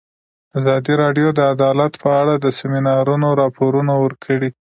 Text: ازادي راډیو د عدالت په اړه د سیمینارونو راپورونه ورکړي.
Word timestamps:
ازادي 0.59 0.93
راډیو 1.03 1.27
د 1.33 1.39
عدالت 1.53 1.93
په 2.03 2.09
اړه 2.21 2.33
د 2.37 2.45
سیمینارونو 2.59 3.27
راپورونه 3.41 3.93
ورکړي. 4.03 4.49